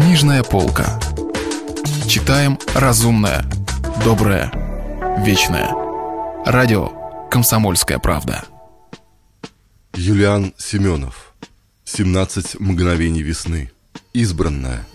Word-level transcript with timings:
Книжная 0.00 0.42
полка. 0.42 0.98
Читаем 2.08 2.58
разумное, 2.74 3.44
доброе, 4.02 4.50
вечное. 5.22 5.74
Радио 6.46 6.88
«Комсомольская 7.30 7.98
правда». 7.98 8.42
Юлиан 9.94 10.54
Семенов. 10.56 11.34
17 11.84 12.58
мгновений 12.58 13.20
весны. 13.20 13.72
Избранная. 14.14 14.86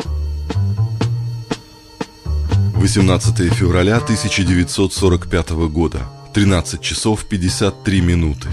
18 2.73 3.53
февраля 3.53 3.97
1945 3.97 5.51
года. 5.69 5.99
13 6.33 6.81
часов 6.81 7.25
53 7.29 8.01
минуты. 8.01 8.49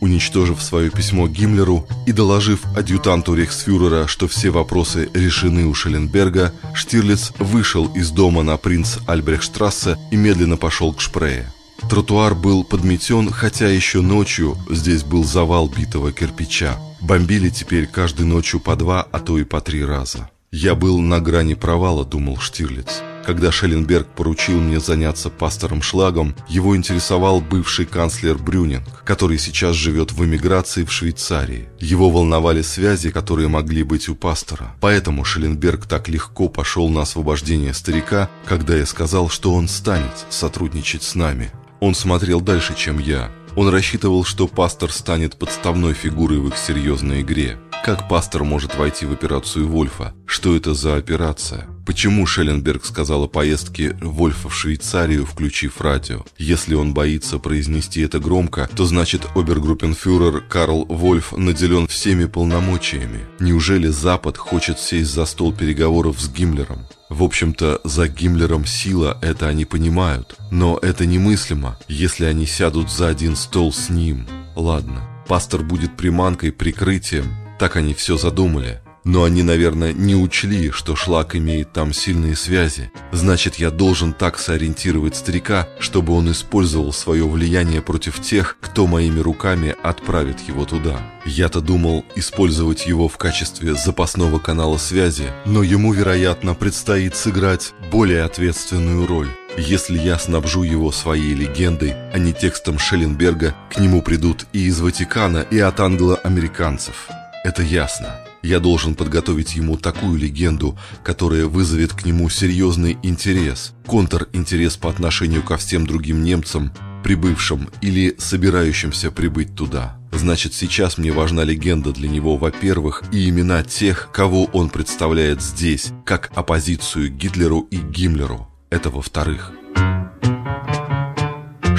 Уничтожив 0.00 0.62
свое 0.62 0.90
письмо 0.90 1.26
Гиммлеру 1.28 1.86
и 2.06 2.12
доложив 2.12 2.60
адъютанту 2.76 3.34
рейхсфюрера, 3.34 4.06
что 4.06 4.28
все 4.28 4.50
вопросы 4.50 5.10
решены 5.12 5.66
у 5.66 5.74
Шелленберга, 5.74 6.52
Штирлиц 6.74 7.32
вышел 7.38 7.86
из 7.94 8.10
дома 8.10 8.42
на 8.42 8.56
принц 8.56 8.98
Альбрехштрассе 9.06 9.96
и 10.10 10.16
медленно 10.16 10.56
пошел 10.56 10.92
к 10.92 11.00
Шпрее. 11.00 11.52
Тротуар 11.88 12.34
был 12.34 12.64
подметен, 12.64 13.30
хотя 13.30 13.68
еще 13.68 14.00
ночью 14.00 14.56
здесь 14.70 15.04
был 15.04 15.24
завал 15.24 15.68
битого 15.68 16.12
кирпича. 16.12 16.76
Бомбили 17.00 17.48
теперь 17.48 17.86
каждой 17.86 18.26
ночью 18.26 18.60
по 18.60 18.76
два, 18.76 19.06
а 19.10 19.20
то 19.20 19.38
и 19.38 19.44
по 19.44 19.60
три 19.60 19.84
раза. 19.84 20.28
«Я 20.50 20.74
был 20.74 20.98
на 20.98 21.20
грани 21.20 21.54
провала»,— 21.54 22.04
думал 22.06 22.38
Штирлиц. 22.38 23.02
Когда 23.28 23.52
Шелленберг 23.52 24.06
поручил 24.06 24.58
мне 24.58 24.80
заняться 24.80 25.28
пастором 25.28 25.82
Шлагом, 25.82 26.34
его 26.48 26.74
интересовал 26.74 27.42
бывший 27.42 27.84
канцлер 27.84 28.38
Брюнинг, 28.38 29.04
который 29.04 29.36
сейчас 29.36 29.76
живет 29.76 30.12
в 30.12 30.24
эмиграции 30.24 30.82
в 30.82 30.90
Швейцарии. 30.90 31.68
Его 31.78 32.08
волновали 32.08 32.62
связи, 32.62 33.10
которые 33.10 33.48
могли 33.48 33.82
быть 33.82 34.08
у 34.08 34.14
пастора. 34.14 34.74
Поэтому 34.80 35.26
Шелленберг 35.26 35.84
так 35.84 36.08
легко 36.08 36.48
пошел 36.48 36.88
на 36.88 37.02
освобождение 37.02 37.74
старика, 37.74 38.30
когда 38.46 38.74
я 38.74 38.86
сказал, 38.86 39.28
что 39.28 39.52
он 39.52 39.68
станет 39.68 40.24
сотрудничать 40.30 41.02
с 41.02 41.14
нами. 41.14 41.50
Он 41.80 41.94
смотрел 41.94 42.40
дальше, 42.40 42.74
чем 42.74 42.98
я. 42.98 43.30
Он 43.56 43.68
рассчитывал, 43.68 44.24
что 44.24 44.48
пастор 44.48 44.90
станет 44.90 45.36
подставной 45.36 45.92
фигурой 45.92 46.38
в 46.38 46.48
их 46.48 46.56
серьезной 46.56 47.20
игре. 47.20 47.58
Как 47.84 48.08
пастор 48.08 48.44
может 48.44 48.74
войти 48.74 49.04
в 49.04 49.12
операцию 49.12 49.68
Вольфа? 49.68 50.14
Что 50.26 50.56
это 50.56 50.72
за 50.72 50.96
операция? 50.96 51.68
Почему 51.88 52.26
Шелленберг 52.26 52.84
сказал 52.84 53.24
о 53.24 53.28
поездке 53.28 53.96
Вольфа 54.02 54.50
в 54.50 54.54
Швейцарию, 54.54 55.24
включив 55.24 55.80
радио? 55.80 56.22
Если 56.36 56.74
он 56.74 56.92
боится 56.92 57.38
произнести 57.38 58.02
это 58.02 58.18
громко, 58.18 58.68
то 58.76 58.84
значит 58.84 59.26
обергруппенфюрер 59.34 60.42
Карл 60.42 60.84
Вольф 60.84 61.32
наделен 61.32 61.86
всеми 61.86 62.26
полномочиями. 62.26 63.20
Неужели 63.40 63.86
Запад 63.86 64.36
хочет 64.36 64.78
сесть 64.78 65.10
за 65.10 65.24
стол 65.24 65.54
переговоров 65.54 66.20
с 66.20 66.28
Гиммлером? 66.28 66.80
В 67.08 67.22
общем-то, 67.22 67.80
за 67.84 68.06
Гиммлером 68.06 68.66
сила, 68.66 69.16
это 69.22 69.48
они 69.48 69.64
понимают. 69.64 70.36
Но 70.50 70.78
это 70.82 71.06
немыслимо, 71.06 71.78
если 71.88 72.26
они 72.26 72.44
сядут 72.44 72.90
за 72.92 73.08
один 73.08 73.34
стол 73.34 73.72
с 73.72 73.88
ним. 73.88 74.26
Ладно, 74.54 75.08
пастор 75.26 75.62
будет 75.62 75.96
приманкой, 75.96 76.52
прикрытием. 76.52 77.34
Так 77.58 77.76
они 77.76 77.94
все 77.94 78.18
задумали. 78.18 78.82
Но 79.04 79.24
они, 79.24 79.42
наверное, 79.42 79.92
не 79.92 80.14
учли, 80.14 80.70
что 80.70 80.96
шлак 80.96 81.36
имеет 81.36 81.72
там 81.72 81.92
сильные 81.92 82.36
связи. 82.36 82.90
Значит, 83.12 83.56
я 83.56 83.70
должен 83.70 84.12
так 84.12 84.38
сориентировать 84.38 85.16
старика, 85.16 85.68
чтобы 85.78 86.12
он 86.12 86.30
использовал 86.30 86.92
свое 86.92 87.26
влияние 87.26 87.80
против 87.82 88.20
тех, 88.20 88.56
кто 88.60 88.86
моими 88.86 89.20
руками 89.20 89.74
отправит 89.82 90.40
его 90.46 90.64
туда. 90.64 91.00
Я-то 91.24 91.60
думал 91.60 92.04
использовать 92.16 92.86
его 92.86 93.08
в 93.08 93.16
качестве 93.16 93.74
запасного 93.74 94.38
канала 94.38 94.78
связи, 94.78 95.30
но 95.44 95.62
ему, 95.62 95.92
вероятно, 95.92 96.54
предстоит 96.54 97.16
сыграть 97.16 97.72
более 97.90 98.22
ответственную 98.22 99.06
роль. 99.06 99.28
Если 99.56 99.98
я 99.98 100.18
снабжу 100.18 100.62
его 100.62 100.92
своей 100.92 101.34
легендой, 101.34 101.94
а 102.12 102.18
не 102.18 102.32
текстом 102.32 102.78
Шелленберга, 102.78 103.54
к 103.70 103.78
нему 103.78 104.02
придут 104.02 104.46
и 104.52 104.66
из 104.66 104.80
Ватикана, 104.80 105.38
и 105.50 105.58
от 105.58 105.80
англо-американцев. 105.80 107.08
Это 107.44 107.62
ясно. 107.62 108.27
Я 108.42 108.60
должен 108.60 108.94
подготовить 108.94 109.56
ему 109.56 109.76
такую 109.76 110.18
легенду, 110.18 110.78
которая 111.02 111.46
вызовет 111.46 111.92
к 111.92 112.04
нему 112.04 112.28
серьезный 112.28 112.98
интерес, 113.02 113.74
контринтерес 113.86 114.76
по 114.76 114.90
отношению 114.90 115.42
ко 115.42 115.56
всем 115.56 115.86
другим 115.86 116.22
немцам, 116.22 116.72
прибывшим 117.02 117.68
или 117.80 118.14
собирающимся 118.18 119.10
прибыть 119.10 119.54
туда. 119.54 119.98
Значит, 120.12 120.54
сейчас 120.54 120.98
мне 120.98 121.12
важна 121.12 121.44
легенда 121.44 121.92
для 121.92 122.08
него, 122.08 122.36
во-первых, 122.36 123.02
и 123.12 123.28
имена 123.28 123.62
тех, 123.62 124.08
кого 124.12 124.44
он 124.44 124.70
представляет 124.70 125.42
здесь, 125.42 125.92
как 126.04 126.30
оппозицию 126.34 127.10
Гитлеру 127.10 127.60
и 127.70 127.76
Гиммлеру. 127.76 128.48
Это 128.70 128.90
во-вторых. 128.90 129.52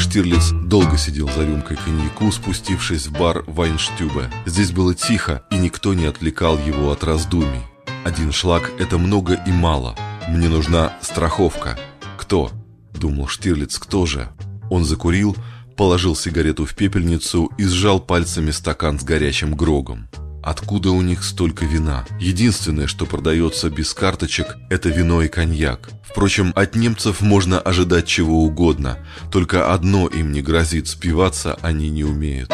Штирлиц 0.10 0.50
долго 0.64 0.98
сидел 0.98 1.30
за 1.30 1.46
рюмкой 1.46 1.78
коньяку, 1.78 2.32
спустившись 2.32 3.06
в 3.06 3.12
бар 3.12 3.44
Вайнштюбе. 3.46 4.32
Здесь 4.48 4.72
было 4.72 4.96
тихо, 4.96 5.44
и 5.52 5.58
никто 5.60 5.94
не 5.94 6.06
отвлекал 6.06 6.58
его 6.58 6.92
от 6.92 7.04
раздумий. 7.04 7.62
Один 8.04 8.32
шлак– 8.32 8.72
это 8.80 8.98
много 8.98 9.40
и 9.46 9.52
мало. 9.52 9.96
Мне 10.28 10.50
нужна 10.50 10.94
страховка. 11.02 11.78
Кто? 12.18 12.50
Думал 12.92 13.28
Штирлиц, 13.28 13.78
кто 13.78 14.08
же? 14.08 14.30
Он 14.72 14.84
закурил, 14.84 15.36
положил 15.78 16.16
сигарету 16.16 16.66
в 16.66 16.74
пепельницу 16.74 17.52
и 17.60 17.66
сжал 17.66 18.00
пальцами 18.00 18.50
стакан 18.50 19.00
с 19.00 19.04
горячим 19.04 19.54
грогом. 19.54 20.10
Откуда 20.44 20.92
у 20.92 21.02
них 21.02 21.24
столько 21.24 21.66
вина? 21.66 22.06
Единственное, 22.20 22.88
что 22.88 23.06
продается 23.06 23.70
без 23.70 23.94
карточек, 23.94 24.58
это 24.70 24.90
вино 24.90 25.22
и 25.22 25.28
коньяк. 25.28 25.90
Впрочем, 26.04 26.54
от 26.56 26.76
немцев 26.76 27.22
можно 27.22 27.60
ожидать 27.60 28.08
чего 28.08 28.44
угодно, 28.44 28.98
только 29.32 29.74
одно 29.74 30.08
им 30.08 30.32
не 30.32 30.42
грозит, 30.42 30.88
спиваться 30.88 31.58
они 31.62 31.90
не 31.90 32.04
умеют. 32.04 32.50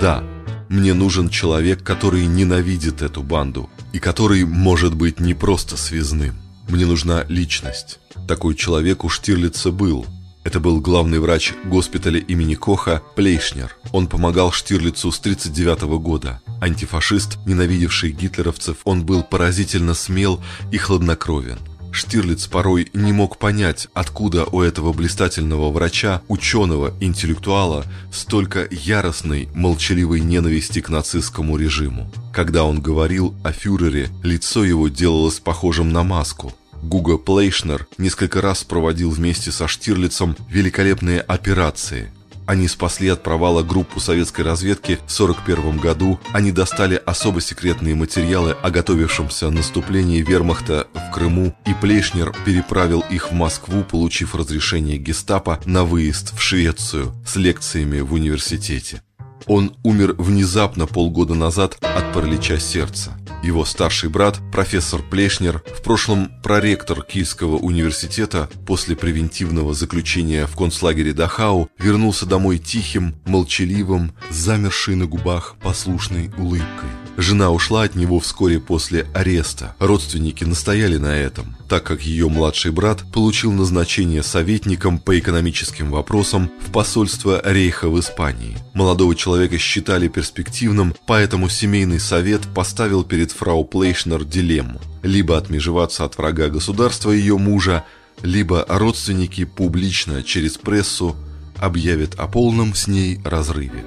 Да, 0.00 0.22
мне 0.68 0.94
нужен 0.94 1.28
человек, 1.28 1.82
который 1.82 2.26
ненавидит 2.26 3.02
эту 3.02 3.22
банду, 3.22 3.70
и 3.92 3.98
который 3.98 4.44
может 4.44 4.94
быть 4.94 5.20
не 5.20 5.34
просто 5.34 5.76
связным. 5.76 6.38
Мне 6.68 6.84
нужна 6.84 7.24
личность. 7.28 7.98
Такой 8.26 8.54
человек 8.54 9.04
у 9.04 9.08
Штирлица 9.08 9.72
был– 9.72 10.06
это 10.48 10.60
был 10.60 10.80
главный 10.80 11.18
врач 11.18 11.52
госпиталя 11.64 12.18
имени 12.20 12.54
Коха 12.54 13.02
Плейшнер. 13.16 13.76
Он 13.92 14.06
помогал 14.06 14.50
Штирлицу 14.50 15.12
с 15.12 15.18
1939 15.18 16.00
года. 16.00 16.40
Антифашист, 16.60 17.38
ненавидевший 17.46 18.12
гитлеровцев, 18.12 18.78
он 18.84 19.04
был 19.04 19.22
поразительно 19.22 19.94
смел 19.94 20.40
и 20.72 20.78
хладнокровен. 20.78 21.58
Штирлиц 21.90 22.46
порой 22.46 22.90
не 22.92 23.12
мог 23.12 23.38
понять, 23.38 23.88
откуда 23.94 24.44
у 24.44 24.60
этого 24.60 24.92
блистательного 24.92 25.72
врача, 25.72 26.22
ученого, 26.28 26.94
интеллектуала 27.00 27.84
столько 28.12 28.68
яростной, 28.70 29.48
молчаливой 29.54 30.20
ненависти 30.20 30.80
к 30.80 30.90
нацистскому 30.90 31.56
режиму. 31.56 32.10
Когда 32.32 32.64
он 32.64 32.80
говорил 32.80 33.34
о 33.42 33.52
фюрере, 33.52 34.10
лицо 34.22 34.64
его 34.64 34.88
делалось 34.88 35.40
похожим 35.40 35.92
на 35.92 36.02
маску. 36.02 36.52
Гуго 36.82 37.18
Плейшнер 37.18 37.88
несколько 37.98 38.40
раз 38.40 38.62
проводил 38.62 39.10
вместе 39.10 39.50
со 39.50 39.66
Штирлицем 39.66 40.36
великолепные 40.48 41.20
операции. 41.20 42.12
Они 42.48 42.66
спасли 42.66 43.08
от 43.08 43.22
провала 43.22 43.62
группу 43.62 44.00
советской 44.00 44.40
разведки 44.40 44.92
в 45.06 45.20
1941 45.20 45.76
году. 45.76 46.18
Они 46.32 46.50
достали 46.50 46.98
особо 47.04 47.42
секретные 47.42 47.94
материалы 47.94 48.56
о 48.62 48.70
готовившемся 48.70 49.50
наступлении 49.50 50.22
вермахта 50.22 50.86
в 50.94 51.12
Крыму, 51.12 51.54
и 51.66 51.74
Плейшнер 51.74 52.34
переправил 52.46 53.04
их 53.10 53.30
в 53.30 53.34
Москву, 53.34 53.84
получив 53.84 54.34
разрешение 54.34 54.96
гестапо 54.96 55.60
на 55.66 55.84
выезд 55.84 56.34
в 56.34 56.40
Швецию 56.40 57.12
с 57.26 57.36
лекциями 57.36 58.00
в 58.00 58.14
университете. 58.14 59.02
Он 59.46 59.76
умер 59.82 60.14
внезапно 60.16 60.86
полгода 60.86 61.34
назад 61.34 61.76
от 61.82 62.14
паралича 62.14 62.58
сердца. 62.58 63.17
Его 63.42 63.64
старший 63.64 64.10
брат, 64.10 64.40
профессор 64.52 65.00
Плешнер, 65.02 65.62
в 65.66 65.82
прошлом 65.82 66.30
проректор 66.42 67.02
Киевского 67.02 67.56
университета, 67.56 68.48
после 68.66 68.96
превентивного 68.96 69.74
заключения 69.74 70.46
в 70.46 70.56
концлагере 70.56 71.12
Дахау, 71.12 71.70
вернулся 71.78 72.26
домой 72.26 72.58
тихим, 72.58 73.14
молчаливым, 73.26 74.12
замершей 74.30 74.96
на 74.96 75.06
губах 75.06 75.56
послушной 75.62 76.30
улыбкой. 76.36 77.07
Жена 77.20 77.50
ушла 77.50 77.82
от 77.82 77.96
него 77.96 78.20
вскоре 78.20 78.60
после 78.60 79.08
ареста. 79.12 79.74
Родственники 79.80 80.44
настояли 80.44 80.98
на 80.98 81.16
этом, 81.16 81.56
так 81.68 81.82
как 81.82 82.02
ее 82.02 82.28
младший 82.28 82.70
брат 82.70 83.02
получил 83.12 83.50
назначение 83.50 84.22
советником 84.22 85.00
по 85.00 85.18
экономическим 85.18 85.90
вопросам 85.90 86.48
в 86.64 86.70
посольство 86.70 87.42
Рейха 87.44 87.88
в 87.88 87.98
Испании. 87.98 88.56
Молодого 88.72 89.16
человека 89.16 89.58
считали 89.58 90.06
перспективным, 90.06 90.94
поэтому 91.08 91.48
семейный 91.48 91.98
совет 91.98 92.42
поставил 92.54 93.02
перед 93.02 93.32
фрау 93.32 93.64
Плейшнер 93.64 94.24
дилемму. 94.24 94.80
Либо 95.02 95.36
отмежеваться 95.36 96.04
от 96.04 96.16
врага 96.18 96.46
государства 96.50 97.10
ее 97.10 97.36
мужа, 97.36 97.84
либо 98.22 98.64
родственники 98.68 99.44
публично 99.44 100.22
через 100.22 100.56
прессу 100.56 101.16
объявят 101.56 102.14
о 102.14 102.28
полном 102.28 102.76
с 102.76 102.86
ней 102.86 103.20
разрыве. 103.24 103.84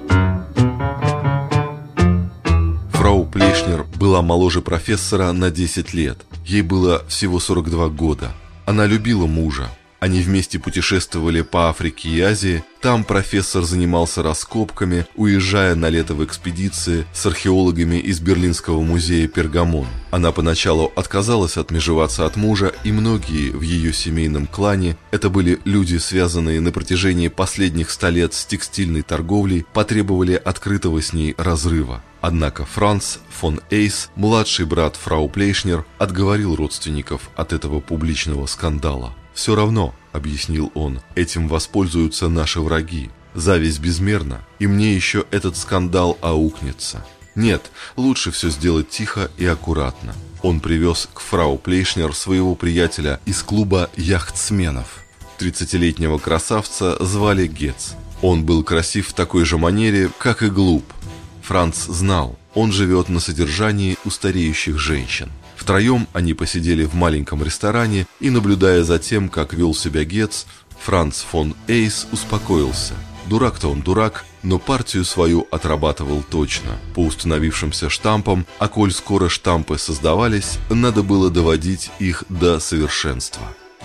Фрау 3.12 3.26
Плешнер 3.26 3.84
была 3.96 4.22
моложе 4.22 4.62
профессора 4.62 5.32
на 5.32 5.50
10 5.50 5.92
лет. 5.92 6.16
Ей 6.46 6.62
было 6.62 7.04
всего 7.08 7.40
42 7.40 7.88
года. 7.88 8.32
Она 8.64 8.86
любила 8.86 9.26
мужа, 9.26 9.68
они 10.00 10.22
вместе 10.22 10.58
путешествовали 10.58 11.42
по 11.42 11.68
Африке 11.68 12.08
и 12.08 12.20
Азии. 12.22 12.64
Там 12.80 13.04
профессор 13.04 13.64
занимался 13.64 14.22
раскопками, 14.22 15.04
уезжая 15.14 15.74
на 15.74 15.90
лето 15.90 16.14
в 16.14 16.24
экспедиции 16.24 17.04
с 17.12 17.26
археологами 17.26 17.96
из 17.96 18.18
Берлинского 18.20 18.80
музея 18.80 19.28
Пергамон. 19.28 19.88
Она 20.10 20.32
поначалу 20.32 20.90
отказалась 20.96 21.58
отмежеваться 21.58 22.24
от 22.24 22.36
мужа, 22.36 22.72
и 22.82 22.92
многие 22.92 23.50
в 23.50 23.60
ее 23.60 23.92
семейном 23.92 24.46
клане, 24.46 24.96
это 25.10 25.28
были 25.28 25.60
люди, 25.66 25.98
связанные 25.98 26.62
на 26.62 26.72
протяжении 26.72 27.28
последних 27.28 27.90
ста 27.90 28.08
лет 28.08 28.32
с 28.32 28.46
текстильной 28.46 29.02
торговлей, 29.02 29.66
потребовали 29.74 30.32
открытого 30.32 31.02
с 31.02 31.12
ней 31.12 31.34
разрыва. 31.36 32.02
Однако 32.22 32.64
Франц 32.64 33.18
фон 33.28 33.60
Эйс, 33.68 34.08
младший 34.14 34.64
брат 34.64 34.94
фрау 34.94 35.28
Плейшнер, 35.28 35.84
отговорил 35.98 36.54
родственников 36.54 37.28
от 37.34 37.52
этого 37.52 37.80
публичного 37.80 38.46
скандала. 38.46 39.12
«Все 39.34 39.56
равно»,— 39.56 39.92
объяснил 40.12 40.70
он,— 40.74 41.00
«этим 41.16 41.48
воспользуются 41.48 42.28
наши 42.28 42.60
враги. 42.60 43.10
Зависть 43.34 43.80
безмерна, 43.80 44.40
и 44.60 44.68
мне 44.68 44.94
еще 44.94 45.24
этот 45.32 45.56
скандал 45.56 46.16
аукнется. 46.20 47.04
Нет, 47.34 47.72
лучше 47.96 48.30
все 48.30 48.50
сделать 48.50 48.88
тихо 48.88 49.28
и 49.36 49.44
аккуратно». 49.44 50.14
Он 50.42 50.60
привез 50.60 51.08
к 51.12 51.18
фрау 51.18 51.58
Плейшнер 51.58 52.14
своего 52.14 52.54
приятеля 52.54 53.18
из 53.26 53.42
клуба 53.42 53.90
яхтсменов. 53.96 54.86
Тридцатилетнего 55.38 56.18
красавца 56.18 57.04
звали 57.04 57.48
Гец. 57.48 57.94
Он 58.22 58.44
был 58.44 58.62
красив 58.62 59.08
в 59.08 59.12
такой 59.12 59.44
же 59.44 59.58
манере, 59.58 60.08
как 60.18 60.44
и 60.44 60.48
глуп. 60.48 60.84
Франц 61.42 61.86
знал, 61.86 62.38
он 62.54 62.72
живет 62.72 63.08
на 63.08 63.20
содержании 63.20 63.98
у 64.04 64.10
стареющих 64.10 64.78
женщин. 64.78 65.30
Втроем 65.56 66.08
они 66.12 66.34
посидели 66.34 66.84
в 66.84 66.94
маленьком 66.94 67.42
ресторане, 67.42 68.06
и, 68.20 68.30
наблюдая 68.30 68.82
за 68.84 68.98
тем, 68.98 69.28
как 69.28 69.52
вел 69.52 69.74
себя 69.74 70.04
Гетц, 70.04 70.44
Франц 70.80 71.20
фон 71.20 71.54
Эйс 71.68 72.06
успокоился. 72.10 72.94
Дурак-то 73.26 73.68
он 73.68 73.82
дурак, 73.82 74.24
но 74.42 74.58
партию 74.58 75.04
свою 75.04 75.46
отрабатывал 75.50 76.24
точно, 76.28 76.72
по 76.94 77.00
установившимся 77.00 77.88
штампам, 77.88 78.46
а 78.58 78.68
коль 78.68 78.92
скоро 78.92 79.28
штампы 79.28 79.78
создавались, 79.78 80.58
надо 80.70 81.02
было 81.02 81.30
доводить 81.30 81.90
их 81.98 82.24
до 82.28 82.58
совершенства. 82.58 83.42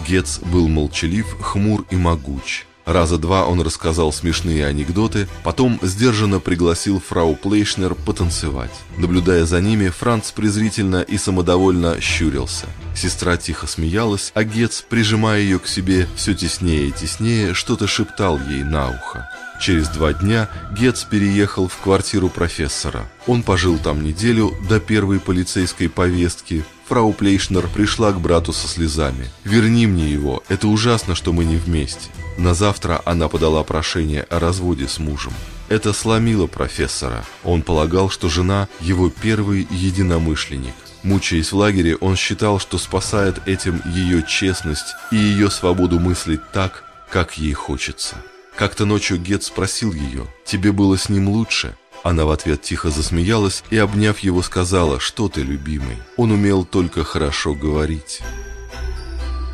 Гетц 0.08 0.40
был 0.40 0.68
молчалив, 0.68 1.38
хмур 1.40 1.86
и 1.90 1.96
могуч. 1.96 2.66
Раза 2.88 3.18
два 3.18 3.46
он 3.46 3.60
рассказал 3.62 4.14
смешные 4.14 4.66
анекдоты, 4.66 5.28
потом 5.44 5.78
сдержанно 5.82 6.40
пригласил 6.40 7.02
фрау 7.02 7.36
Плейшнер 7.36 7.96
потанцевать. 7.96 8.72
Наблюдая 8.98 9.46
за 9.46 9.60
ними, 9.60 9.90
Франц 9.90 10.32
презрительно 10.32 11.02
и 11.02 11.18
самодовольно 11.18 12.00
щурился. 12.00 12.68
Сестра 12.98 13.38
тихо 13.38 13.68
смеялась, 13.68 14.32
а 14.34 14.44
Гец, 14.44 14.84
прижимая 14.90 15.40
ее 15.40 15.60
к 15.60 15.68
себе 15.68 16.08
все 16.16 16.34
теснее 16.34 16.88
и 16.88 16.92
теснее, 16.92 17.54
что-то 17.54 17.86
шептал 17.86 18.40
ей 18.40 18.64
на 18.64 18.90
ухо. 18.90 19.30
Через 19.62 19.88
два 19.90 20.14
дня 20.14 20.50
Гец 20.72 21.04
переехал 21.04 21.68
в 21.68 21.78
квартиру 21.78 22.30
профессора. 22.30 23.08
Он 23.28 23.44
пожил 23.44 23.78
там 23.78 24.04
неделю 24.04 24.52
до 24.68 24.80
первой 24.80 25.20
полицейской 25.20 25.90
повестки. 25.90 26.66
Фрау 26.88 27.14
Плейшнер 27.14 27.68
пришла 27.68 28.12
к 28.14 28.20
брату 28.20 28.52
со 28.52 28.68
слезами. 28.68 29.30
«Верни 29.44 29.86
мне 29.86 30.10
его, 30.10 30.44
это 30.48 30.68
ужасно, 30.68 31.14
что 31.14 31.34
мы 31.34 31.46
не 31.46 31.58
вместе». 31.58 32.10
На 32.40 32.56
завтра 32.56 33.04
она 33.06 33.28
подала 33.28 33.64
прошение 33.64 34.24
о 34.24 34.40
разводе 34.40 34.88
с 34.88 34.98
мужем. 34.98 35.34
Это 35.70 35.94
сломило 35.94 36.48
профессора. 36.48 37.24
Он 37.44 37.62
полагал, 37.62 38.10
что 38.10 38.28
жена– 38.28 38.68
его 38.80 39.12
первый 39.12 39.68
единомышленник. 39.70 40.74
Мучаясь 41.04 41.52
в 41.52 41.58
лагере, 41.58 41.96
он 41.96 42.16
считал, 42.16 42.60
что 42.60 42.78
спасает 42.78 43.48
этим 43.48 43.82
ее 43.86 44.24
честность 44.24 44.96
и 45.12 45.16
ее 45.16 45.50
свободу 45.50 46.00
мыслить 46.00 46.42
так, 46.52 46.84
как 47.10 47.38
ей 47.38 47.54
хочется. 47.54 48.16
Как-то 48.56 48.86
ночью 48.86 49.18
Гет 49.20 49.44
спросил 49.44 49.94
ее, 49.94 50.28
«Тебе 50.46 50.72
было 50.72 50.98
с 50.98 51.10
ним 51.10 51.30
лучше?» 51.30 51.76
Она 52.04 52.26
в 52.26 52.32
ответ 52.32 52.62
тихо 52.62 52.90
засмеялась 52.90 53.64
и, 53.70 53.78
обняв 53.78 54.20
его, 54.20 54.42
сказала, 54.42 55.00
«Что 55.00 55.30
ты, 55.30 55.42
любимый?» 55.42 55.98
Он 56.16 56.32
умел 56.32 56.66
только 56.66 57.04
хорошо 57.04 57.54
говорить. 57.54 58.22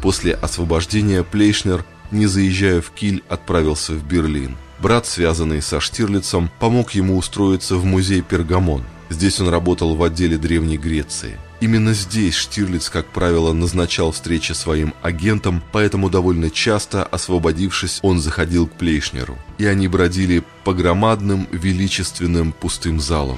После 0.02 0.34
освобождения 0.34 1.24
Плейшнер 1.24 1.86
не 2.14 2.28
заезжая 2.28 2.82
в 2.82 2.92
Киль, 2.92 3.24
отправился 3.28 3.94
в 3.94 4.06
Берлин. 4.06 4.56
Брат, 4.80 5.06
связанный 5.06 5.62
со 5.62 5.80
Штирлицем, 5.80 6.50
помог 6.60 6.92
ему 6.92 7.18
устроиться 7.18 7.76
в 7.76 7.86
музей 7.86 8.22
Пергамон. 8.22 8.84
Здесь 9.14 9.40
он 9.40 9.50
работал 9.50 9.96
в 9.96 10.02
отделе 10.02 10.40
Древней 10.40 10.80
Греции. 10.80 11.38
Именно 11.62 11.94
здесь 11.94 12.34
Штирлиц, 12.34 12.90
как 12.90 13.06
правило, 13.06 13.54
назначал 13.54 14.12
встречи 14.12 14.54
своим 14.54 14.96
агентам, 15.04 15.62
поэтому 15.72 16.10
довольно 16.10 16.50
часто, 16.50 17.04
освободившись, 17.04 18.00
он 18.02 18.20
заходил 18.20 18.66
к 18.66 18.72
Плейшнеру. 18.72 19.38
И 19.60 19.68
они 19.68 19.88
бродили 19.88 20.44
по 20.64 20.74
громадным, 20.74 21.48
величественным 21.52 22.54
пустым 22.54 23.00
залам. 23.00 23.38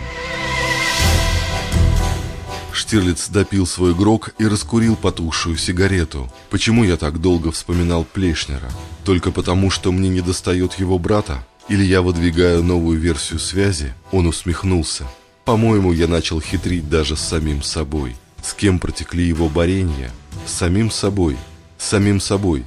Штирлиц 2.72 3.28
допил 3.28 3.68
свой 3.68 3.94
грок 3.94 4.34
и 4.38 4.48
раскурил 4.48 4.96
потухшую 4.96 5.58
сигарету. 5.58 6.32
Почему 6.50 6.86
я 6.86 6.96
так 6.96 7.20
долго 7.20 7.52
вспоминал 7.52 8.06
Плешнера? 8.06 8.72
Только 9.04 9.32
потому, 9.32 9.70
что 9.70 9.92
мне 9.92 10.08
не 10.08 10.22
достает 10.22 10.76
его 10.76 10.98
брата? 11.00 11.46
Или 11.68 11.84
я 11.84 12.02
выдвигаю 12.02 12.64
новую 12.64 12.98
версию 12.98 13.40
связи? 13.40 13.94
Он 14.14 14.26
усмехнулся. 14.28 15.06
По-моему, 15.46 15.94
я 15.94 16.08
начал 16.08 16.42
хитрить 16.42 16.90
даже 16.90 17.16
с 17.16 17.22
самим 17.22 17.62
собой. 17.62 18.16
С 18.44 18.54
кем 18.54 18.80
протекли 18.80 19.24
его 19.24 19.48
борения? 19.48 20.12
С 20.48 20.54
самим 20.54 20.90
собой. 20.90 21.38
С 21.78 21.86
самим 21.86 22.20
собой. 22.20 22.66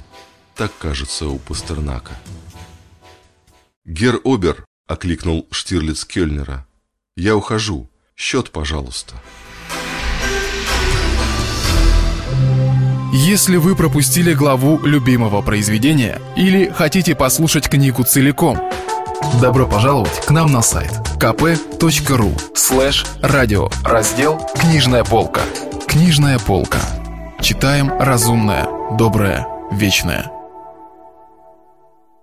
Так 0.55 0.71
кажется 0.79 1.27
у 1.27 1.37
Пастернака. 1.37 2.17
«Гер 3.85 4.21
Обер!»– 4.23 4.65
окликнул 4.87 5.47
Штирлиц 5.51 6.05
Кёльнера. 6.05 6.65
«Я 7.17 7.35
ухожу. 7.35 7.89
Счет, 8.15 8.51
пожалуйста». 8.51 9.15
Если 13.11 13.57
вы 13.57 13.75
пропустили 13.75 14.33
главу 14.33 14.79
любимого 14.85 15.41
произведения 15.41 16.21
или 16.37 16.69
хотите 16.69 17.15
послушать 17.15 17.67
книгу 17.67 18.03
целиком, 18.03 18.59
добро 19.41 19.67
пожаловать 19.67 20.25
к 20.25 20.29
нам 20.29 20.51
на 20.51 20.61
сайт 20.61 21.08
kp.ru 21.19 22.31
слэш 22.55 23.05
радио 23.21 23.69
раздел 23.83 24.39
«Книжная 24.55 25.03
полка». 25.03 25.41
Книжная 25.85 26.39
полка. 26.39 26.79
Читаем 27.41 27.91
разумное, 27.99 28.69
доброе, 28.97 29.45
вечное. 29.69 30.38